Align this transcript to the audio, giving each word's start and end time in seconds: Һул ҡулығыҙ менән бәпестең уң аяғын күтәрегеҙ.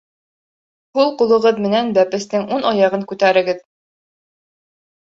Һул 0.99 1.13
ҡулығыҙ 1.19 1.61
менән 1.67 1.93
бәпестең 1.99 2.49
уң 2.57 2.67
аяғын 2.73 3.07
күтәрегеҙ. 3.13 3.65